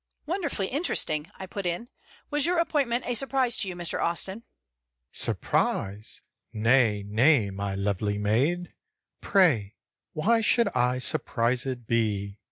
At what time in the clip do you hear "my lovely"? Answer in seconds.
7.51-8.17